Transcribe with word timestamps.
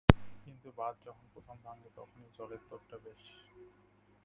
কিন্তু 0.45 0.67
বাঁধ 0.77 0.95
যখন 1.05 1.25
প্রথম 1.33 1.57
ভাঙে 1.63 1.89
তখনই 1.95 2.29
জলের 2.37 2.61
তোড়টা 2.69 2.95
হয় 2.95 3.03
বেশি। 3.05 3.33